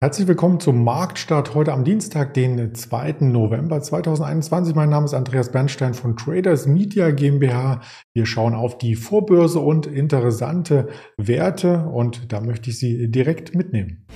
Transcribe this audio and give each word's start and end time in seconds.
Herzlich 0.00 0.28
willkommen 0.28 0.60
zum 0.60 0.84
Marktstart 0.84 1.56
heute 1.56 1.72
am 1.72 1.82
Dienstag, 1.82 2.32
den 2.32 2.72
2. 2.72 3.16
November 3.18 3.82
2021. 3.82 4.76
Mein 4.76 4.90
Name 4.90 5.06
ist 5.06 5.12
Andreas 5.12 5.50
Bernstein 5.50 5.92
von 5.92 6.16
Traders 6.16 6.68
Media 6.68 7.10
GmbH. 7.10 7.80
Wir 8.14 8.24
schauen 8.24 8.54
auf 8.54 8.78
die 8.78 8.94
Vorbörse 8.94 9.58
und 9.58 9.88
interessante 9.88 10.86
Werte 11.16 11.88
und 11.88 12.32
da 12.32 12.40
möchte 12.40 12.70
ich 12.70 12.78
Sie 12.78 13.10
direkt 13.10 13.56
mitnehmen. 13.56 14.06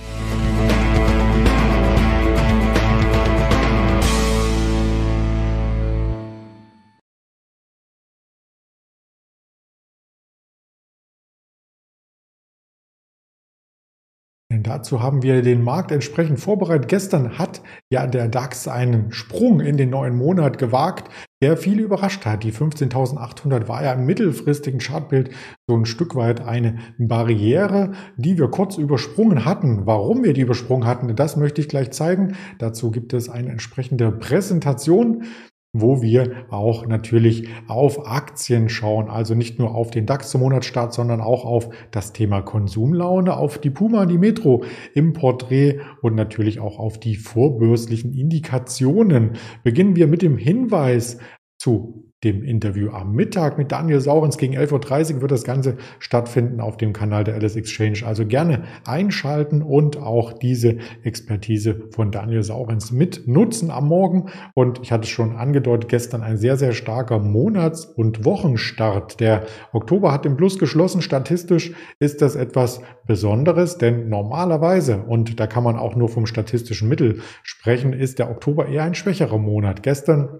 Dazu 14.63 15.01
haben 15.01 15.21
wir 15.21 15.41
den 15.41 15.61
Markt 15.61 15.91
entsprechend 15.91 16.39
vorbereitet. 16.39 16.87
Gestern 16.87 17.37
hat 17.37 17.61
ja 17.91 18.07
der 18.07 18.29
DAX 18.29 18.67
einen 18.67 19.11
Sprung 19.11 19.59
in 19.59 19.75
den 19.75 19.89
neuen 19.89 20.15
Monat 20.15 20.57
gewagt, 20.57 21.09
der 21.41 21.57
viele 21.57 21.83
überrascht 21.83 22.25
hat. 22.25 22.43
Die 22.43 22.53
15.800 22.53 23.67
war 23.67 23.83
ja 23.83 23.91
im 23.93 24.05
mittelfristigen 24.05 24.79
Chartbild 24.79 25.31
so 25.67 25.75
ein 25.75 25.85
Stück 25.85 26.15
weit 26.15 26.39
eine 26.39 26.77
Barriere, 26.97 27.91
die 28.15 28.37
wir 28.37 28.47
kurz 28.47 28.77
übersprungen 28.77 29.43
hatten. 29.43 29.85
Warum 29.85 30.23
wir 30.23 30.33
die 30.33 30.41
übersprungen 30.41 30.87
hatten, 30.87 31.13
das 31.15 31.35
möchte 31.35 31.59
ich 31.59 31.67
gleich 31.67 31.91
zeigen. 31.91 32.35
Dazu 32.59 32.91
gibt 32.91 33.13
es 33.13 33.27
eine 33.29 33.49
entsprechende 33.49 34.11
Präsentation 34.11 35.25
wo 35.73 36.03
wir 36.03 36.45
auch 36.49 36.85
natürlich 36.85 37.49
auf 37.67 38.07
Aktien 38.07 38.69
schauen, 38.69 39.09
also 39.09 39.33
nicht 39.33 39.57
nur 39.57 39.73
auf 39.73 39.89
den 39.89 40.05
DAX 40.05 40.29
zum 40.29 40.41
Monatsstart, 40.41 40.93
sondern 40.93 41.19
auch 41.19 41.45
auf 41.45 41.69
das 41.89 42.13
Thema 42.13 42.41
Konsumlaune, 42.41 43.35
auf 43.35 43.57
die 43.57 43.71
Puma, 43.71 44.05
die 44.05 44.19
Metro 44.19 44.63
im 44.93 45.13
Porträt 45.13 45.79
und 46.01 46.13
natürlich 46.13 46.59
auch 46.59 46.77
auf 46.77 46.99
die 46.99 47.15
vorbörslichen 47.15 48.13
Indikationen. 48.13 49.31
Beginnen 49.63 49.95
wir 49.95 50.07
mit 50.07 50.21
dem 50.21 50.37
Hinweis 50.37 51.17
zu 51.57 52.12
dem 52.23 52.43
Interview 52.43 52.89
am 52.91 53.13
Mittag 53.13 53.57
mit 53.57 53.71
Daniel 53.71 53.99
Saurens 53.99 54.37
gegen 54.37 54.57
11.30 54.57 55.15
Uhr 55.15 55.21
wird 55.21 55.31
das 55.31 55.43
Ganze 55.43 55.77
stattfinden 55.99 56.61
auf 56.61 56.77
dem 56.77 56.93
Kanal 56.93 57.23
der 57.23 57.35
Alice 57.35 57.55
Exchange. 57.55 57.99
Also 58.05 58.25
gerne 58.25 58.63
einschalten 58.85 59.61
und 59.61 59.97
auch 59.97 60.33
diese 60.33 60.77
Expertise 61.03 61.89
von 61.91 62.11
Daniel 62.11 62.43
Saurens 62.43 62.91
mit 62.91 63.27
nutzen 63.27 63.71
am 63.71 63.87
Morgen. 63.87 64.29
Und 64.53 64.79
ich 64.81 64.91
hatte 64.91 65.03
es 65.03 65.09
schon 65.09 65.35
angedeutet, 65.35 65.89
gestern 65.89 66.21
ein 66.21 66.37
sehr, 66.37 66.57
sehr 66.57 66.73
starker 66.73 67.19
Monats- 67.19 67.85
und 67.85 68.25
Wochenstart. 68.25 69.19
Der 69.19 69.43
Oktober 69.71 70.11
hat 70.11 70.25
im 70.25 70.37
Plus 70.37 70.59
geschlossen. 70.59 71.01
Statistisch 71.01 71.73
ist 71.99 72.21
das 72.21 72.35
etwas 72.35 72.81
Besonderes, 73.05 73.77
denn 73.77 74.09
normalerweise, 74.09 74.97
und 74.97 75.39
da 75.39 75.47
kann 75.47 75.63
man 75.63 75.77
auch 75.77 75.95
nur 75.95 76.09
vom 76.09 76.25
statistischen 76.25 76.87
Mittel 76.87 77.21
sprechen, 77.43 77.93
ist 77.93 78.19
der 78.19 78.29
Oktober 78.29 78.67
eher 78.67 78.83
ein 78.83 78.95
schwächerer 78.95 79.37
Monat. 79.37 79.83
Gestern 79.83 80.39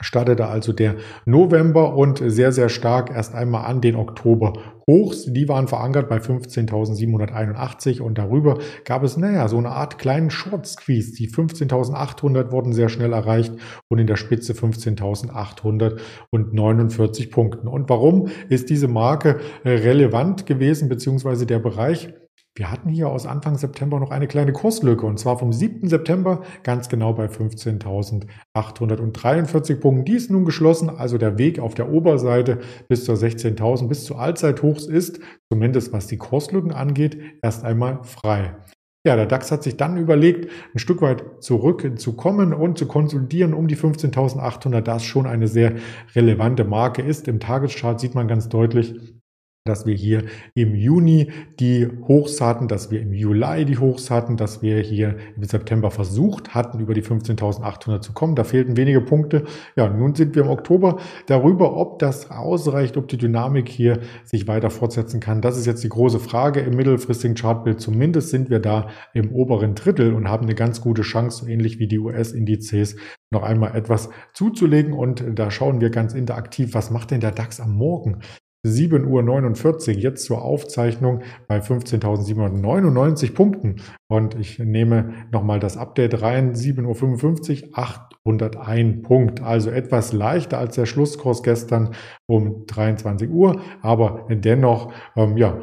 startete 0.00 0.46
also 0.46 0.72
der 0.72 0.94
November 1.24 1.96
und 1.96 2.22
sehr, 2.24 2.52
sehr 2.52 2.68
stark 2.68 3.10
erst 3.10 3.34
einmal 3.34 3.64
an 3.64 3.80
den 3.80 3.96
Oktober 3.96 4.52
Hochs. 4.86 5.24
Die 5.26 5.48
waren 5.48 5.66
verankert 5.68 6.08
bei 6.08 6.18
15.781 6.18 8.00
und 8.00 8.16
darüber 8.16 8.58
gab 8.84 9.02
es, 9.02 9.16
naja, 9.16 9.48
so 9.48 9.58
eine 9.58 9.70
Art 9.70 9.98
kleinen 9.98 10.30
Short 10.30 10.64
Squeeze. 10.66 11.14
Die 11.14 11.28
15.800 11.28 12.52
wurden 12.52 12.72
sehr 12.72 12.88
schnell 12.88 13.12
erreicht 13.12 13.52
und 13.88 13.98
in 13.98 14.06
der 14.06 14.14
Spitze 14.16 14.52
15.849 14.52 17.30
Punkten. 17.30 17.66
Und 17.68 17.90
warum 17.90 18.28
ist 18.48 18.70
diese 18.70 18.88
Marke 18.88 19.40
relevant 19.64 20.46
gewesen, 20.46 20.88
beziehungsweise 20.88 21.44
der 21.44 21.58
Bereich? 21.58 22.14
Wir 22.58 22.70
hatten 22.72 22.88
hier 22.88 23.08
aus 23.08 23.24
Anfang 23.24 23.56
September 23.56 24.00
noch 24.00 24.10
eine 24.10 24.26
kleine 24.26 24.52
Kurslücke 24.52 25.06
und 25.06 25.20
zwar 25.20 25.38
vom 25.38 25.52
7. 25.52 25.88
September 25.88 26.42
ganz 26.64 26.88
genau 26.88 27.12
bei 27.12 27.26
15.843 27.26 29.76
Punkten. 29.76 30.04
Die 30.04 30.16
ist 30.16 30.28
nun 30.28 30.44
geschlossen, 30.44 30.90
also 30.90 31.18
der 31.18 31.38
Weg 31.38 31.60
auf 31.60 31.74
der 31.74 31.88
Oberseite 31.88 32.58
bis 32.88 33.04
zur 33.04 33.14
16.000 33.14 33.86
bis 33.86 34.04
zu 34.04 34.16
Allzeithochs 34.16 34.86
ist, 34.86 35.20
zumindest 35.52 35.92
was 35.92 36.08
die 36.08 36.16
Kurslücken 36.16 36.72
angeht, 36.72 37.16
erst 37.42 37.62
einmal 37.62 38.00
frei. 38.02 38.56
Ja, 39.06 39.14
der 39.14 39.26
DAX 39.26 39.52
hat 39.52 39.62
sich 39.62 39.76
dann 39.76 39.96
überlegt, 39.96 40.50
ein 40.74 40.80
Stück 40.80 41.00
weit 41.00 41.22
zurückzukommen 41.38 42.52
und 42.52 42.76
zu 42.76 42.88
konsolidieren 42.88 43.54
um 43.54 43.68
die 43.68 43.76
15.800, 43.76 44.80
das 44.80 45.04
schon 45.04 45.26
eine 45.26 45.46
sehr 45.46 45.74
relevante 46.16 46.64
Marke 46.64 47.02
ist. 47.02 47.28
Im 47.28 47.38
Tageschart 47.38 48.00
sieht 48.00 48.16
man 48.16 48.26
ganz 48.26 48.48
deutlich, 48.48 49.17
dass 49.68 49.86
wir 49.86 49.94
hier 49.94 50.24
im 50.54 50.74
Juni 50.74 51.30
die 51.60 51.88
Hochs 52.06 52.40
hatten, 52.40 52.68
dass 52.68 52.90
wir 52.90 53.00
im 53.00 53.12
Juli 53.12 53.64
die 53.64 53.78
Hochs 53.78 54.10
hatten, 54.10 54.36
dass 54.36 54.62
wir 54.62 54.80
hier 54.80 55.16
im 55.36 55.44
September 55.44 55.90
versucht 55.90 56.54
hatten, 56.54 56.80
über 56.80 56.94
die 56.94 57.02
15.800 57.02 58.00
zu 58.00 58.12
kommen. 58.12 58.34
Da 58.34 58.44
fehlten 58.44 58.76
wenige 58.76 59.00
Punkte. 59.00 59.44
Ja, 59.76 59.88
nun 59.88 60.14
sind 60.14 60.34
wir 60.34 60.42
im 60.44 60.50
Oktober 60.50 60.98
darüber, 61.26 61.76
ob 61.76 61.98
das 61.98 62.30
ausreicht, 62.30 62.96
ob 62.96 63.08
die 63.08 63.18
Dynamik 63.18 63.68
hier 63.68 64.00
sich 64.24 64.48
weiter 64.48 64.70
fortsetzen 64.70 65.20
kann. 65.20 65.42
Das 65.42 65.56
ist 65.56 65.66
jetzt 65.66 65.84
die 65.84 65.88
große 65.88 66.18
Frage 66.18 66.60
im 66.60 66.74
mittelfristigen 66.74 67.36
Chartbild. 67.36 67.80
Zumindest 67.80 68.30
sind 68.30 68.50
wir 68.50 68.60
da 68.60 68.88
im 69.14 69.30
oberen 69.32 69.74
Drittel 69.74 70.14
und 70.14 70.28
haben 70.28 70.44
eine 70.44 70.54
ganz 70.54 70.80
gute 70.80 71.02
Chance, 71.02 71.50
ähnlich 71.50 71.78
wie 71.78 71.88
die 71.88 71.98
US-Indizes, 71.98 72.96
noch 73.30 73.42
einmal 73.42 73.76
etwas 73.76 74.08
zuzulegen. 74.32 74.92
Und 74.92 75.24
da 75.34 75.50
schauen 75.50 75.80
wir 75.80 75.90
ganz 75.90 76.14
interaktiv, 76.14 76.74
was 76.74 76.90
macht 76.90 77.10
denn 77.10 77.20
der 77.20 77.32
DAX 77.32 77.60
am 77.60 77.74
Morgen? 77.74 78.20
7.49 78.68 79.96
Uhr 79.96 80.00
jetzt 80.00 80.24
zur 80.24 80.42
Aufzeichnung 80.42 81.22
bei 81.46 81.58
15.799 81.58 83.34
Punkten. 83.34 83.76
Und 84.08 84.34
ich 84.38 84.58
nehme 84.58 85.14
nochmal 85.32 85.60
das 85.60 85.76
Update 85.76 86.22
rein. 86.22 86.54
7.55 86.54 87.70
Uhr, 87.70 87.78
801 87.78 89.02
Punkt. 89.02 89.42
Also 89.42 89.70
etwas 89.70 90.12
leichter 90.12 90.58
als 90.58 90.74
der 90.76 90.86
Schlusskurs 90.86 91.42
gestern 91.42 91.94
um 92.26 92.66
23 92.66 93.30
Uhr. 93.30 93.60
Aber 93.82 94.26
dennoch, 94.30 94.92
ähm, 95.16 95.36
ja, 95.36 95.58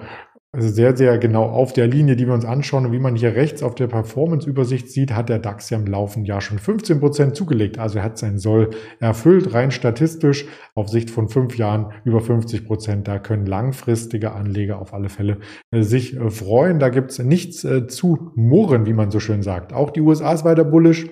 also 0.56 0.70
sehr, 0.70 0.96
sehr 0.96 1.18
genau 1.18 1.44
auf 1.44 1.74
der 1.74 1.86
Linie, 1.86 2.16
die 2.16 2.26
wir 2.28 2.34
uns 2.34 2.46
anschauen. 2.46 2.86
Und 2.86 2.92
wie 2.94 3.00
man 3.00 3.16
hier 3.16 3.36
rechts 3.36 3.62
auf 3.62 3.76
der 3.76 3.88
Performance-Übersicht 3.88 4.90
sieht, 4.90 5.12
hat 5.12 5.28
der 5.28 5.40
DAX 5.40 5.70
ja 5.70 5.78
im 5.78 5.86
laufenden 5.86 6.26
Jahr 6.26 6.40
schon 6.40 6.60
15 6.60 7.02
Prozent 7.02 7.36
zugelegt. 7.36 7.78
Also 7.78 7.98
er 8.00 8.06
hat 8.06 8.18
sein 8.18 8.38
Soll 8.38 8.70
erfüllt, 9.00 9.54
rein 9.54 9.72
statistisch 9.72 10.46
auf 10.74 10.88
Sicht 10.88 11.10
von 11.10 11.28
fünf 11.28 11.58
Jahren 11.58 11.92
über 12.06 12.22
50 12.22 12.66
Prozent. 12.66 13.08
Da 13.08 13.20
können 13.20 13.46
langfristige 13.46 14.32
Anleger 14.32 14.80
auf 14.80 14.94
alle 14.94 15.10
Fälle 15.10 15.40
äh, 15.72 15.82
sich 15.82 16.16
äh, 16.16 16.30
freuen. 16.30 16.80
Da 16.80 16.90
gibt's 16.90 17.20
nichts 17.20 17.66
äh, 17.66 17.88
zu 17.88 18.32
murren, 18.36 18.86
wie 18.86 18.94
man 18.94 19.12
so 19.12 19.20
schön 19.20 19.44
sagt. 19.44 19.74
Auch 19.74 19.90
die 19.90 20.02
USA 20.02 20.32
ist 20.32 20.46
weiter 20.46 20.64
bullish. 20.64 21.06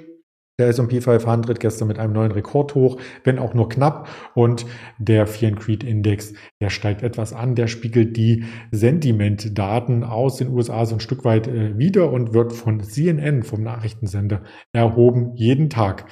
Der 0.59 0.67
S&P 0.67 1.01
500 1.01 1.59
gestern 1.59 1.87
mit 1.87 1.97
einem 1.97 2.13
neuen 2.13 2.31
Rekordhoch, 2.31 2.97
wenn 3.23 3.39
auch 3.39 3.55
nur 3.55 3.69
knapp. 3.69 4.07
Und 4.35 4.67
der 4.99 5.25
Fear 5.25 5.53
Creed 5.53 5.83
Index, 5.83 6.33
der 6.61 6.69
steigt 6.69 7.01
etwas 7.01 7.33
an. 7.33 7.55
Der 7.55 7.65
spiegelt 7.65 8.15
die 8.17 8.45
Sentimentdaten 8.71 10.03
aus 10.03 10.37
den 10.37 10.49
USA 10.49 10.85
so 10.85 10.95
ein 10.95 10.99
Stück 10.99 11.25
weit 11.25 11.47
äh, 11.47 11.77
wieder 11.79 12.11
und 12.11 12.33
wird 12.35 12.53
von 12.53 12.81
CNN, 12.81 13.41
vom 13.41 13.63
Nachrichtensender, 13.63 14.43
erhoben 14.73 15.35
jeden 15.35 15.71
Tag. 15.71 16.05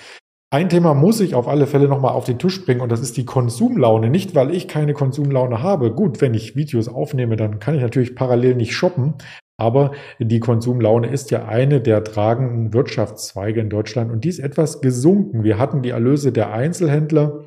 Ein 0.53 0.67
Thema 0.67 0.95
muss 0.95 1.21
ich 1.21 1.33
auf 1.33 1.47
alle 1.47 1.65
Fälle 1.65 1.87
nochmal 1.87 2.11
auf 2.11 2.25
den 2.25 2.37
Tisch 2.37 2.65
bringen 2.65 2.81
und 2.81 2.91
das 2.91 2.99
ist 2.99 3.15
die 3.15 3.23
Konsumlaune. 3.25 4.09
Nicht, 4.09 4.35
weil 4.35 4.53
ich 4.53 4.67
keine 4.67 4.93
Konsumlaune 4.93 5.61
habe. 5.61 5.93
Gut, 5.93 6.19
wenn 6.19 6.33
ich 6.33 6.57
Videos 6.57 6.89
aufnehme, 6.89 7.37
dann 7.37 7.59
kann 7.59 7.75
ich 7.75 7.81
natürlich 7.81 8.15
parallel 8.15 8.55
nicht 8.55 8.73
shoppen. 8.73 9.13
Aber 9.61 9.91
die 10.17 10.39
Konsumlaune 10.39 11.07
ist 11.07 11.29
ja 11.29 11.45
eine 11.45 11.81
der 11.81 12.03
tragenden 12.03 12.73
Wirtschaftszweige 12.73 13.61
in 13.61 13.69
Deutschland 13.69 14.11
und 14.11 14.23
die 14.23 14.29
ist 14.29 14.39
etwas 14.39 14.81
gesunken. 14.81 15.43
Wir 15.43 15.59
hatten 15.59 15.83
die 15.83 15.91
Erlöse 15.91 16.31
der 16.31 16.51
Einzelhändler 16.51 17.43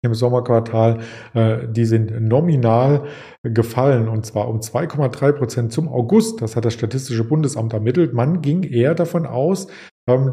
im 0.00 0.14
Sommerquartal, 0.14 1.00
äh, 1.34 1.68
die 1.68 1.84
sind 1.84 2.18
nominal 2.18 3.04
gefallen 3.42 4.08
und 4.08 4.24
zwar 4.24 4.48
um 4.48 4.60
2,3 4.60 5.32
Prozent 5.32 5.72
zum 5.72 5.86
August. 5.88 6.40
Das 6.40 6.56
hat 6.56 6.64
das 6.64 6.72
Statistische 6.72 7.24
Bundesamt 7.24 7.74
ermittelt. 7.74 8.14
Man 8.14 8.40
ging 8.40 8.62
eher 8.62 8.94
davon 8.94 9.26
aus, 9.26 9.66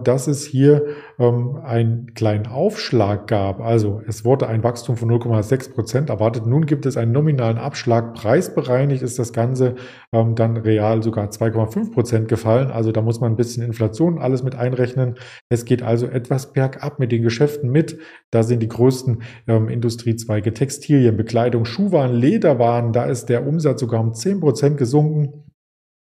dass 0.04 0.28
es 0.28 0.46
hier 0.46 0.86
ähm, 1.20 1.58
einen 1.64 2.14
kleinen 2.14 2.48
Aufschlag 2.48 3.28
gab. 3.28 3.60
Also 3.60 4.02
es 4.08 4.24
wurde 4.26 4.48
ein 4.48 4.64
Wachstum 4.64 4.98
von 4.98 5.10
0,6 5.10 5.74
Prozent 5.74 6.10
erwartet. 6.10 6.46
Nun 6.46 6.66
gibt 6.66 6.86
es 6.86 6.98
einen 6.98 7.12
nominalen 7.12 7.58
Abschlag. 7.58 8.14
Preisbereinigt 8.14 9.02
ist 9.02 9.20
das 9.20 9.34
Ganze 9.34 9.76
ähm, 10.12 10.36
dann 10.36 10.58
real 10.58 11.04
sogar 11.04 11.30
2,5 11.30 11.94
Prozent 11.94 12.28
gefallen. 12.28 12.72
Also 12.72 12.92
da 12.92 13.02
muss 13.02 13.20
man 13.20 13.34
ein 13.34 13.38
bisschen 13.38 13.64
Inflation 13.64 14.20
alles 14.20 14.44
mit 14.44 14.56
einrechnen. 14.56 15.16
Es 15.50 15.66
geht 15.66 15.82
also 15.82 16.08
etwas 16.08 16.54
bergab 16.54 17.00
mit 17.00 17.12
den 17.12 17.24
Geschäften 17.24 17.72
mit. 17.72 17.98
Da 18.32 18.44
sind 18.44 18.62
die 18.62 18.68
größten 18.68 19.24
Industriezweige 19.48 20.54
Textilien, 20.54 21.18
Bekleidung, 21.18 21.66
Schuhwaren, 21.66 22.14
Lederwaren. 22.14 22.94
Da 22.94 23.06
ist 23.06 23.28
der 23.28 23.48
Umsatz 23.48 23.80
sogar 23.80 24.02
um 24.02 24.14
10 24.14 24.40
Prozent 24.40 24.78
gesunken. 24.78 25.47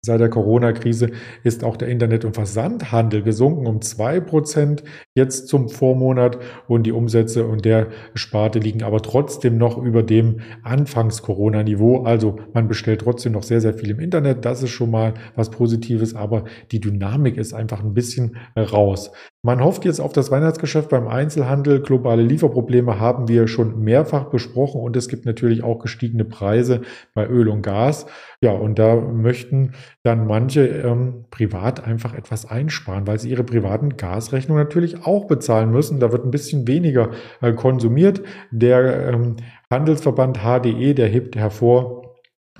Seit 0.05 0.19
der 0.19 0.29
Corona-Krise 0.29 1.09
ist 1.43 1.63
auch 1.63 1.77
der 1.77 1.87
Internet- 1.87 2.25
und 2.25 2.35
Versandhandel 2.35 3.23
gesunken 3.23 3.65
um 3.65 3.81
zwei 3.81 4.19
Prozent 4.19 4.83
jetzt 5.15 5.47
zum 5.47 5.67
Vormonat 5.67 6.37
und 6.67 6.83
die 6.83 6.91
Umsätze 6.91 7.47
und 7.47 7.65
der 7.65 7.87
Sparte 8.13 8.59
liegen 8.59 8.83
aber 8.83 9.01
trotzdem 9.01 9.57
noch 9.57 9.79
über 9.79 10.03
dem 10.03 10.41
Anfangs-Corona-Niveau. 10.61 12.03
Also 12.03 12.35
man 12.53 12.67
bestellt 12.67 13.01
trotzdem 13.01 13.31
noch 13.31 13.41
sehr, 13.41 13.61
sehr 13.61 13.73
viel 13.73 13.89
im 13.89 13.99
Internet. 13.99 14.45
Das 14.45 14.61
ist 14.61 14.69
schon 14.69 14.91
mal 14.91 15.15
was 15.35 15.49
Positives, 15.49 16.13
aber 16.13 16.43
die 16.71 16.79
Dynamik 16.79 17.37
ist 17.37 17.55
einfach 17.55 17.83
ein 17.83 17.95
bisschen 17.95 18.37
raus. 18.55 19.11
Man 19.45 19.63
hofft 19.63 19.85
jetzt 19.85 19.99
auf 19.99 20.11
das 20.11 20.31
Weihnachtsgeschäft 20.31 20.89
beim 20.89 21.07
Einzelhandel. 21.07 21.79
Globale 21.79 22.23
Lieferprobleme 22.23 22.99
haben 22.99 23.27
wir 23.27 23.47
schon 23.47 23.79
mehrfach 23.83 24.23
besprochen 24.23 24.81
und 24.81 24.97
es 24.97 25.07
gibt 25.07 25.27
natürlich 25.27 25.63
auch 25.63 25.77
gestiegene 25.77 26.25
Preise 26.25 26.81
bei 27.13 27.27
Öl 27.27 27.47
und 27.49 27.61
Gas. 27.61 28.07
Ja, 28.41 28.53
und 28.53 28.79
da 28.79 28.95
möchten 28.95 29.73
dann 30.01 30.25
manche 30.25 30.65
ähm, 30.65 31.25
privat 31.29 31.85
einfach 31.85 32.15
etwas 32.15 32.49
einsparen, 32.49 33.05
weil 33.05 33.19
sie 33.19 33.29
ihre 33.29 33.43
privaten 33.43 33.97
Gasrechnungen 33.97 34.63
natürlich 34.63 35.05
auch 35.05 35.25
bezahlen 35.25 35.69
müssen. 35.69 35.99
Da 35.99 36.11
wird 36.11 36.25
ein 36.25 36.31
bisschen 36.31 36.67
weniger 36.67 37.11
äh, 37.39 37.53
konsumiert. 37.53 38.23
Der 38.49 39.09
ähm, 39.09 39.35
Handelsverband 39.69 40.39
HDE, 40.39 40.95
der 40.95 41.07
hebt 41.07 41.35
hervor, 41.35 42.04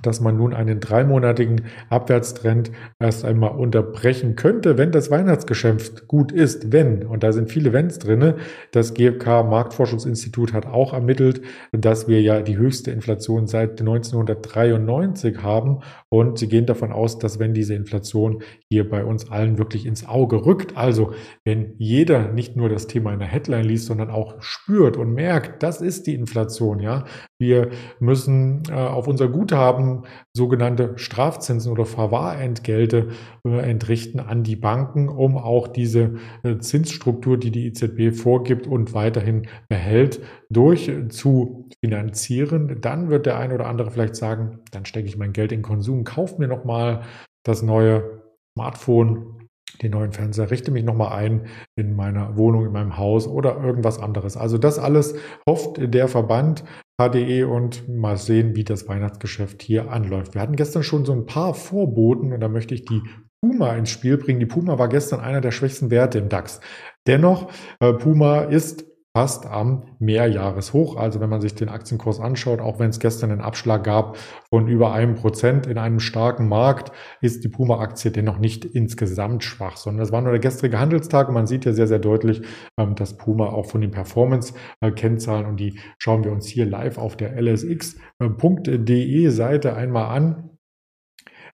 dass 0.02 0.20
man 0.20 0.36
nun 0.36 0.52
einen 0.52 0.78
dreimonatigen 0.78 1.62
Abwärtstrend 1.88 2.70
erst 2.98 3.24
einmal 3.24 3.56
unterbrechen 3.56 4.36
könnte, 4.36 4.76
wenn 4.76 4.92
das 4.92 5.10
Weihnachtsgeschäft 5.10 6.06
gut 6.06 6.32
ist. 6.32 6.70
Wenn, 6.70 7.06
und 7.06 7.22
da 7.22 7.32
sind 7.32 7.50
viele 7.50 7.72
Wenns 7.72 7.98
drinne. 7.98 8.36
Das 8.72 8.92
GfK 8.92 9.42
Marktforschungsinstitut 9.44 10.52
hat 10.52 10.66
auch 10.66 10.92
ermittelt, 10.92 11.40
dass 11.72 12.08
wir 12.08 12.20
ja 12.20 12.42
die 12.42 12.58
höchste 12.58 12.90
Inflation 12.90 13.46
seit 13.46 13.80
1993 13.80 15.42
haben. 15.42 15.80
Und 16.10 16.38
sie 16.38 16.48
gehen 16.48 16.66
davon 16.66 16.92
aus, 16.92 17.18
dass 17.18 17.38
wenn 17.38 17.54
diese 17.54 17.74
Inflation 17.74 18.42
hier 18.68 18.88
bei 18.88 19.02
uns 19.02 19.30
allen 19.30 19.56
wirklich 19.56 19.86
ins 19.86 20.06
Auge 20.06 20.44
rückt, 20.44 20.76
also 20.76 21.12
wenn 21.44 21.74
jeder 21.78 22.32
nicht 22.32 22.54
nur 22.54 22.68
das 22.68 22.86
Thema 22.86 23.14
in 23.14 23.18
der 23.18 23.28
Headline 23.28 23.64
liest, 23.64 23.86
sondern 23.86 24.10
auch 24.10 24.42
spürt 24.42 24.98
und 24.98 25.14
merkt, 25.14 25.62
das 25.62 25.80
ist 25.80 26.06
die 26.06 26.14
Inflation, 26.14 26.80
ja. 26.80 27.04
Wir 27.38 27.70
müssen 27.98 28.62
äh, 28.70 28.72
auf 28.72 29.08
unser 29.08 29.28
Guthaben 29.28 29.85
sogenannte 30.34 30.92
Strafzinsen 30.96 31.72
oder 31.72 31.86
Verwahrentgelte 31.86 33.08
äh, 33.46 33.58
entrichten 33.70 34.20
an 34.20 34.42
die 34.42 34.56
Banken, 34.56 35.08
um 35.08 35.36
auch 35.36 35.68
diese 35.68 36.14
äh, 36.42 36.58
Zinsstruktur, 36.58 37.38
die 37.38 37.50
die 37.50 37.66
EZB 37.66 38.14
vorgibt 38.16 38.66
und 38.66 38.94
weiterhin 38.94 39.46
behält, 39.68 40.20
durch 40.50 40.90
zu 41.08 41.68
finanzieren. 41.84 42.80
Dann 42.80 43.10
wird 43.10 43.26
der 43.26 43.38
eine 43.38 43.54
oder 43.54 43.66
andere 43.66 43.90
vielleicht 43.90 44.16
sagen, 44.16 44.60
dann 44.70 44.84
stecke 44.84 45.08
ich 45.08 45.16
mein 45.16 45.32
Geld 45.32 45.52
in 45.52 45.62
Konsum, 45.62 46.04
kauf 46.04 46.38
mir 46.38 46.48
nochmal 46.48 47.02
das 47.44 47.62
neue 47.62 48.22
Smartphone 48.56 49.36
den 49.82 49.92
neuen 49.92 50.12
Fernseher, 50.12 50.50
richte 50.50 50.70
mich 50.70 50.84
nochmal 50.84 51.12
ein 51.12 51.46
in 51.76 51.94
meiner 51.94 52.36
Wohnung, 52.36 52.64
in 52.64 52.72
meinem 52.72 52.96
Haus 52.96 53.26
oder 53.26 53.62
irgendwas 53.62 53.98
anderes. 53.98 54.36
Also 54.36 54.58
das 54.58 54.78
alles 54.78 55.16
hofft 55.46 55.78
der 55.78 56.08
Verband 56.08 56.64
HDE 56.98 57.44
und 57.46 57.88
mal 57.88 58.16
sehen, 58.16 58.56
wie 58.56 58.64
das 58.64 58.88
Weihnachtsgeschäft 58.88 59.62
hier 59.62 59.90
anläuft. 59.90 60.34
Wir 60.34 60.40
hatten 60.40 60.56
gestern 60.56 60.82
schon 60.82 61.04
so 61.04 61.12
ein 61.12 61.26
paar 61.26 61.52
Vorboten 61.52 62.32
und 62.32 62.40
da 62.40 62.48
möchte 62.48 62.74
ich 62.74 62.86
die 62.86 63.02
Puma 63.42 63.76
ins 63.76 63.90
Spiel 63.90 64.16
bringen. 64.16 64.40
Die 64.40 64.46
Puma 64.46 64.78
war 64.78 64.88
gestern 64.88 65.20
einer 65.20 65.42
der 65.42 65.50
schwächsten 65.50 65.90
Werte 65.90 66.18
im 66.18 66.30
DAX. 66.30 66.60
Dennoch, 67.06 67.52
äh, 67.80 67.92
Puma 67.92 68.40
ist 68.40 68.85
fast 69.16 69.46
am 69.46 69.84
Mehrjahreshoch. 69.98 70.98
Also 70.98 71.20
wenn 71.20 71.30
man 71.30 71.40
sich 71.40 71.54
den 71.54 71.70
Aktienkurs 71.70 72.20
anschaut, 72.20 72.60
auch 72.60 72.78
wenn 72.78 72.90
es 72.90 73.00
gestern 73.00 73.30
einen 73.30 73.40
Abschlag 73.40 73.82
gab 73.82 74.18
von 74.50 74.68
über 74.68 74.92
einem 74.92 75.14
Prozent 75.14 75.66
in 75.66 75.78
einem 75.78 76.00
starken 76.00 76.50
Markt, 76.50 76.92
ist 77.22 77.42
die 77.42 77.48
Puma-Aktie 77.48 78.10
dennoch 78.10 78.36
nicht 78.36 78.66
insgesamt 78.66 79.42
schwach, 79.42 79.78
sondern 79.78 80.00
das 80.00 80.12
war 80.12 80.20
nur 80.20 80.32
der 80.32 80.40
gestrige 80.40 80.78
Handelstag 80.78 81.32
man 81.32 81.46
sieht 81.46 81.64
ja 81.64 81.72
sehr, 81.72 81.86
sehr 81.86 81.98
deutlich, 81.98 82.42
ähm, 82.78 82.94
dass 82.94 83.16
Puma 83.16 83.46
auch 83.46 83.64
von 83.64 83.80
den 83.80 83.90
Performance-Kennzahlen 83.90 85.46
und 85.46 85.60
die 85.60 85.78
schauen 85.96 86.22
wir 86.22 86.30
uns 86.30 86.46
hier 86.46 86.66
live 86.66 86.98
auf 86.98 87.16
der 87.16 87.38
lsx.de 87.40 89.28
Seite 89.28 89.76
einmal 89.76 90.14
an 90.14 90.55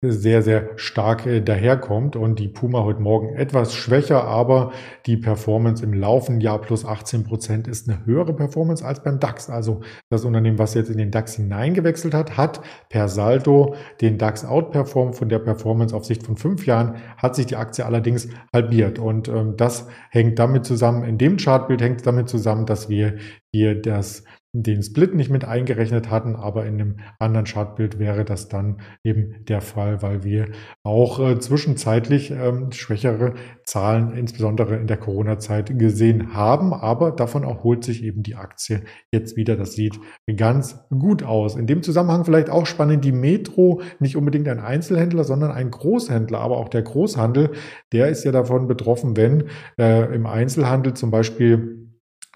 sehr, 0.02 0.42
sehr 0.42 0.70
stark 0.76 1.24
äh, 1.26 1.40
daherkommt 1.40 2.16
und 2.16 2.38
die 2.38 2.48
Puma 2.48 2.84
heute 2.84 3.00
Morgen 3.00 3.34
etwas 3.34 3.74
schwächer, 3.74 4.24
aber 4.24 4.72
die 5.06 5.16
Performance 5.16 5.82
im 5.82 5.94
laufenden 5.94 6.42
Jahr 6.42 6.60
plus 6.60 6.84
18 6.84 7.24
Prozent 7.24 7.66
ist 7.66 7.88
eine 7.88 8.04
höhere 8.04 8.34
Performance 8.34 8.84
als 8.84 9.02
beim 9.02 9.20
DAX. 9.20 9.48
Also 9.48 9.80
das 10.10 10.26
Unternehmen, 10.26 10.58
was 10.58 10.74
jetzt 10.74 10.90
in 10.90 10.98
den 10.98 11.10
DAX 11.10 11.36
hineingewechselt 11.36 12.12
hat, 12.12 12.36
hat 12.36 12.60
per 12.90 13.08
Saldo 13.08 13.74
den 14.02 14.18
DAX 14.18 14.44
outperformt. 14.44 15.16
Von 15.16 15.30
der 15.30 15.38
Performance 15.38 15.96
auf 15.96 16.04
Sicht 16.04 16.24
von 16.24 16.36
fünf 16.36 16.66
Jahren 16.66 16.96
hat 17.16 17.34
sich 17.34 17.46
die 17.46 17.56
Aktie 17.56 17.86
allerdings 17.86 18.28
halbiert 18.52 18.98
und 18.98 19.28
ähm, 19.28 19.54
das 19.56 19.88
hängt 20.10 20.38
damit 20.38 20.66
zusammen, 20.66 21.04
in 21.04 21.16
dem 21.16 21.38
Chartbild 21.38 21.80
hängt 21.80 22.06
damit 22.06 22.28
zusammen, 22.28 22.66
dass 22.66 22.90
wir 22.90 23.16
hier 23.56 23.80
das 23.80 24.24
den 24.62 24.82
Split 24.82 25.14
nicht 25.14 25.30
mit 25.30 25.44
eingerechnet 25.44 26.10
hatten, 26.10 26.34
aber 26.34 26.66
in 26.66 26.78
dem 26.78 26.96
anderen 27.18 27.46
Chartbild 27.46 27.98
wäre 27.98 28.24
das 28.24 28.48
dann 28.48 28.80
eben 29.04 29.44
der 29.44 29.60
Fall, 29.60 30.02
weil 30.02 30.24
wir 30.24 30.46
auch 30.82 31.20
äh, 31.20 31.38
zwischenzeitlich 31.38 32.30
ähm, 32.30 32.72
schwächere 32.72 33.34
Zahlen, 33.64 34.12
insbesondere 34.16 34.76
in 34.76 34.86
der 34.86 34.96
Corona-Zeit, 34.96 35.78
gesehen 35.78 36.34
haben. 36.34 36.72
Aber 36.72 37.10
davon 37.10 37.42
erholt 37.42 37.84
sich 37.84 38.02
eben 38.02 38.22
die 38.22 38.36
Aktie 38.36 38.82
jetzt 39.12 39.36
wieder. 39.36 39.56
Das 39.56 39.72
sieht 39.72 39.98
ganz 40.36 40.78
gut 40.88 41.22
aus. 41.22 41.56
In 41.56 41.66
dem 41.66 41.82
Zusammenhang 41.82 42.24
vielleicht 42.24 42.48
auch 42.48 42.66
spannend, 42.66 43.04
die 43.04 43.12
Metro, 43.12 43.82
nicht 43.98 44.16
unbedingt 44.16 44.48
ein 44.48 44.60
Einzelhändler, 44.60 45.24
sondern 45.24 45.50
ein 45.50 45.70
Großhändler. 45.70 46.40
Aber 46.40 46.56
auch 46.58 46.68
der 46.68 46.82
Großhandel, 46.82 47.50
der 47.92 48.08
ist 48.08 48.24
ja 48.24 48.32
davon 48.32 48.68
betroffen, 48.68 49.16
wenn 49.16 49.44
äh, 49.78 50.14
im 50.14 50.26
Einzelhandel 50.26 50.94
zum 50.94 51.10
Beispiel 51.10 51.85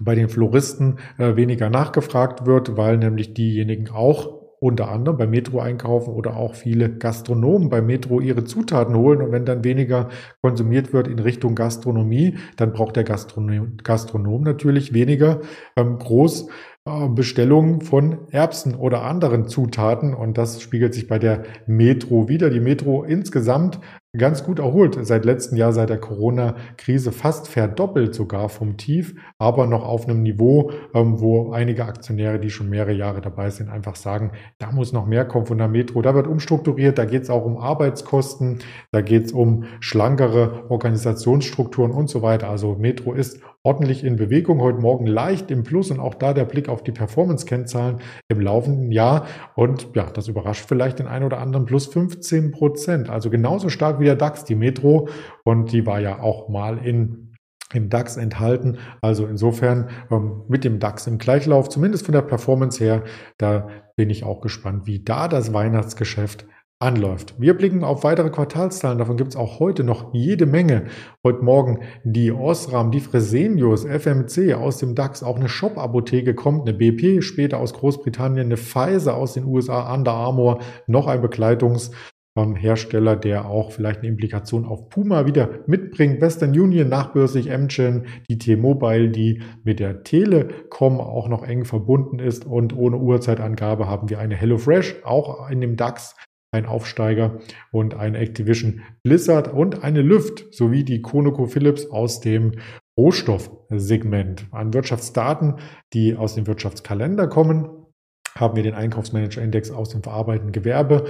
bei 0.01 0.15
den 0.15 0.29
Floristen 0.29 0.99
äh, 1.19 1.37
weniger 1.37 1.71
nachgefragt 1.71 2.47
wird, 2.47 2.77
weil 2.77 2.97
nämlich 2.97 3.35
diejenigen 3.35 3.91
auch 3.91 4.41
unter 4.61 4.91
anderem 4.91 5.17
bei 5.17 5.27
Metro 5.27 5.61
einkaufen 5.61 6.13
oder 6.13 6.37
auch 6.37 6.55
viele 6.55 6.91
Gastronomen 6.91 7.71
bei 7.71 7.81
Metro 7.81 8.21
ihre 8.21 8.45
Zutaten 8.45 8.95
holen. 8.95 9.23
Und 9.23 9.33
wenn 9.33 9.47
dann 9.47 9.65
weniger 9.65 10.11
konsumiert 10.43 10.93
wird 10.93 11.09
in 11.09 11.19
Richtung 11.19 11.55
Gastronomie, 11.55 12.37
dann 12.57 12.75
braucht 12.75 12.97
der 12.97 13.05
Gastronom, 13.05 13.79
Gastronom 13.83 14.43
natürlich 14.43 14.93
weniger 14.93 15.41
ähm, 15.77 15.99
groß 15.99 16.49
äh, 16.91 17.09
Bestellungen 17.09 17.81
von 17.81 18.19
Erbsen 18.31 18.75
oder 18.75 19.03
anderen 19.03 19.47
Zutaten 19.47 20.15
und 20.15 20.37
das 20.39 20.61
spiegelt 20.61 20.95
sich 20.95 21.07
bei 21.07 21.19
der 21.19 21.45
Metro 21.67 22.29
wieder. 22.29 22.51
Die 22.51 22.61
Metro 22.61 23.05
insgesamt 23.05 23.81
ganz 24.17 24.43
gut 24.43 24.59
erholt. 24.59 24.99
Seit 25.07 25.25
letztem 25.25 25.57
Jahr, 25.57 25.73
seit 25.73 25.91
der 25.91 25.99
Corona-Krise 25.99 27.13
fast 27.13 27.47
verdoppelt 27.47 28.15
sogar 28.15 28.49
vom 28.49 28.77
Tief, 28.77 29.15
aber 29.39 29.67
noch 29.67 29.85
auf 29.85 30.09
einem 30.09 30.23
Niveau, 30.23 30.73
ähm, 30.95 31.21
wo 31.21 31.53
einige 31.53 31.85
Aktionäre, 31.85 32.41
die 32.41 32.51
schon 32.51 32.69
mehrere 32.69 32.93
Jahre 32.93 33.21
dabei 33.21 33.51
sind, 33.51 33.69
einfach 33.69 33.95
sagen, 33.95 34.33
da 34.59 34.73
muss 34.73 34.93
noch 34.93 35.07
mehr 35.07 35.25
kommen 35.25 35.47
von 35.47 35.59
der 35.59 35.69
Metro. 35.69 36.03
Da 36.03 36.15
wird 36.15 36.27
umstrukturiert, 36.27 36.99
da 36.99 37.05
geht 37.05 37.23
es 37.23 37.31
auch 37.31 37.45
um 37.45 37.57
Arbeitskosten, 37.57 38.59
da 38.91 39.01
geht 39.01 39.27
es 39.27 39.33
um 39.33 39.65
schlankere 39.79 40.65
Organisationsstrukturen 40.71 41.93
und 41.93 42.11
so 42.11 42.23
weiter. 42.23 42.49
Also 42.49 42.75
Metro 42.75 43.13
ist 43.13 43.41
ordentlich 43.63 44.05
in 44.05 44.17
Bewegung, 44.17 44.61
heute 44.61 44.79
Morgen 44.79 45.07
leicht 45.07 45.51
im 45.51 45.65
Plus 45.65 45.91
und 45.91 46.01
auch 46.01 46.15
da 46.15 46.33
der 46.33 46.47
Blick 46.47 46.69
auf 46.69 46.83
die 46.83 46.93
Performance-Kennzahlen 46.93 47.99
im 48.29 48.41
laufenden 48.41 48.91
Jahr. 48.91 49.27
Und 49.55 49.89
ja, 49.95 50.05
das 50.11 50.29
überrascht 50.29 50.65
vielleicht 50.67 50.99
den 50.99 51.07
einen 51.07 51.25
oder 51.25 51.39
anderen 51.39 51.67
plus 51.67 51.87
15 51.87 52.53
Prozent. 52.53 53.11
Also 53.11 53.29
genauso 53.29 53.69
stark 53.69 54.01
wie 54.01 54.05
der 54.05 54.17
DAX, 54.17 54.45
die 54.45 54.55
Metro. 54.55 55.09
Und 55.45 55.73
die 55.73 55.85
war 55.85 56.01
ja 56.01 56.21
auch 56.21 56.49
mal 56.49 56.79
in 56.79 57.27
im 57.73 57.89
DAX 57.89 58.17
enthalten. 58.17 58.79
Also 59.01 59.27
insofern 59.27 59.91
ähm, 60.11 60.43
mit 60.49 60.65
dem 60.65 60.81
DAX 60.81 61.07
im 61.07 61.19
Gleichlauf, 61.19 61.69
zumindest 61.69 62.05
von 62.05 62.13
der 62.13 62.23
Performance 62.23 62.83
her, 62.83 63.05
da 63.39 63.69
bin 63.97 64.11
ich 64.11 64.25
auch 64.25 64.41
gespannt, 64.41 64.87
wie 64.87 65.05
da 65.05 65.29
das 65.29 65.53
Weihnachtsgeschäft 65.53 66.47
anläuft. 66.81 67.35
Wir 67.39 67.55
blicken 67.55 67.85
auf 67.85 68.05
weitere 68.05 68.31
Quartalszahlen, 68.31 68.99
davon 68.99 69.19
gibt 69.19 69.31
es 69.31 69.37
auch 69.37 69.61
heute 69.61 69.85
noch 69.85 70.15
jede 70.15 70.47
Menge. 70.47 70.87
Heute 71.23 71.45
Morgen 71.45 71.81
die 72.05 72.33
Osram, 72.33 72.91
die 72.91 73.01
Fresenius, 73.01 73.85
FMC 73.85 74.55
aus 74.55 74.79
dem 74.79 74.95
DAX, 74.95 75.23
auch 75.23 75.37
eine 75.37 75.51
Shop-Apotheke 75.51 76.35
kommt, 76.35 76.67
eine 76.67 76.77
BP, 76.77 77.23
später 77.23 77.59
aus 77.59 77.75
Großbritannien, 77.75 78.47
eine 78.47 78.57
Pfizer 78.57 79.15
aus 79.15 79.35
den 79.35 79.45
USA, 79.45 79.95
Under 79.95 80.13
Armour, 80.13 80.61
noch 80.87 81.07
ein 81.07 81.23
Begleitungs- 81.23 81.93
Hersteller, 82.57 83.17
der 83.17 83.51
auch 83.51 83.71
vielleicht 83.71 83.99
eine 83.99 84.09
Implikation 84.09 84.65
auf 84.65 84.89
Puma 84.89 85.27
wieder 85.27 85.51
mitbringt. 85.67 86.23
Western 86.23 86.59
Union, 86.59 86.89
nachbörslich 86.89 87.53
Amgen, 87.53 88.07
die 88.31 88.39
T-Mobile, 88.39 89.11
die 89.11 89.43
mit 89.63 89.79
der 89.79 90.05
Telekom 90.05 91.01
auch 91.01 91.29
noch 91.29 91.43
eng 91.43 91.67
verbunden 91.67 92.19
ist 92.19 92.47
und 92.47 92.75
ohne 92.75 92.97
Uhrzeitangabe 92.97 93.89
haben 93.89 94.09
wir 94.09 94.21
eine 94.21 94.37
HelloFresh, 94.37 95.05
auch 95.05 95.51
in 95.51 95.61
dem 95.61 95.77
DAX 95.77 96.17
ein 96.53 96.67
Aufsteiger 96.67 97.41
und 97.71 97.95
ein 97.95 98.15
Activision 98.15 98.83
Blizzard 99.03 99.53
und 99.53 99.85
eine 99.85 100.03
Lüft 100.03 100.53
sowie 100.53 100.85
die 100.85 101.01
ConocoPhillips 101.01 101.91
aus 101.91 102.21
dem 102.21 102.53
Rohstoffsegment. 102.99 104.47
An 104.51 104.75
Wirtschaftsdaten, 104.75 105.57
die 105.93 106.17
aus 106.17 106.35
dem 106.35 106.47
Wirtschaftskalender 106.47 107.29
kommen, 107.29 107.69
haben 108.37 108.57
wir 108.57 108.63
den 108.63 108.75
Einkaufsmanager-Index 108.75 109.71
aus 109.71 109.91
dem 109.91 110.03
verarbeitenden 110.03 110.53
Gewerbe 110.53 111.05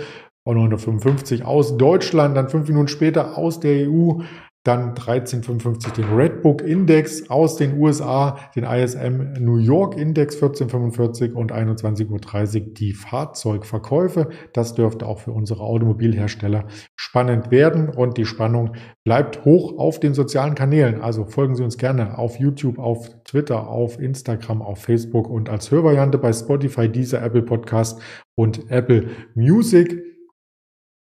auch 0.45 0.55
955 0.55 1.45
aus 1.45 1.77
Deutschland, 1.77 2.37
dann 2.37 2.49
fünf 2.49 2.69
Minuten 2.69 2.89
später 2.89 3.37
aus 3.37 3.61
der 3.61 3.89
EU 3.91 4.23
dann 4.63 4.91
1355 4.91 5.95
den 5.95 6.13
Redbook 6.13 6.61
Index 6.61 7.31
aus 7.31 7.57
den 7.57 7.81
USA, 7.81 8.39
den 8.55 8.65
ISM 8.65 9.33
New 9.39 9.57
York 9.57 9.97
Index 9.97 10.35
1445 10.35 11.35
und 11.35 11.51
21.30 11.51 12.11
Uhr 12.11 12.75
die 12.75 12.93
Fahrzeugverkäufe. 12.93 14.29
Das 14.53 14.75
dürfte 14.75 15.07
auch 15.07 15.21
für 15.21 15.33
unsere 15.33 15.63
Automobilhersteller 15.63 16.67
spannend 16.95 17.51
werden 17.51 17.89
und 17.89 18.19
die 18.19 18.27
Spannung 18.27 18.75
bleibt 19.03 19.47
hoch 19.47 19.79
auf 19.79 19.99
den 19.99 20.13
sozialen 20.13 20.55
Kanälen. 20.55 21.01
Also 21.01 21.25
folgen 21.25 21.55
Sie 21.55 21.65
uns 21.65 21.79
gerne 21.79 22.19
auf 22.19 22.39
YouTube, 22.39 22.79
auf 22.79 23.09
Twitter, 23.25 23.67
auf 23.67 23.99
Instagram, 23.99 24.61
auf 24.61 24.83
Facebook 24.83 25.31
und 25.31 25.49
als 25.49 25.71
Hörvariante 25.71 26.19
bei 26.19 26.35
Spotify, 26.35 26.87
dieser 26.87 27.23
Apple 27.23 27.43
Podcast 27.43 27.99
und 28.35 28.71
Apple 28.71 29.09
Music. 29.35 30.10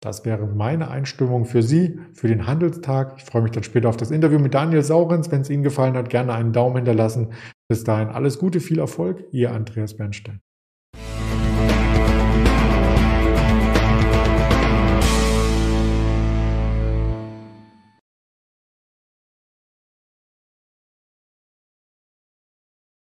Das 0.06 0.24
wäre 0.24 0.46
meine 0.46 0.92
Einstimmung 0.92 1.46
für 1.46 1.64
Sie, 1.64 2.00
für 2.14 2.28
den 2.28 2.46
Handelstag. 2.46 3.16
Ich 3.18 3.24
freue 3.24 3.42
mich 3.42 3.54
dann 3.54 3.64
später 3.64 3.90
auf 3.90 3.98
das 3.98 4.12
Interview 4.12 4.38
mit 4.38 4.54
Daniel 4.54 4.84
Saurens. 4.84 5.32
Wenn 5.32 5.42
es 5.42 5.50
Ihnen 5.50 5.64
gefallen 5.64 5.96
hat, 5.96 6.12
gerne 6.12 6.32
einen 6.32 6.54
Daumen 6.54 6.76
hinterlassen. 6.76 7.34
Bis 7.68 7.86
dahin 7.86 8.10
alles 8.10 8.38
Gute, 8.38 8.60
viel 8.60 8.78
Erfolg. 8.78 9.26
Ihr 9.32 9.52
Andreas 9.52 9.98
Bernstein. 9.98 10.42